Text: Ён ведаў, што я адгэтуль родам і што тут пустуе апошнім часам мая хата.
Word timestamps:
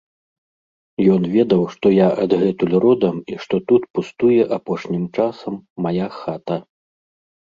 Ён 1.15 1.23
ведаў, 1.33 1.61
што 1.73 1.91
я 1.93 2.07
адгэтуль 2.23 2.73
родам 2.85 3.15
і 3.33 3.37
што 3.43 3.59
тут 3.73 3.85
пустуе 3.97 4.47
апошнім 4.57 5.05
часам 5.19 5.53
мая 5.87 6.07
хата. 6.17 6.57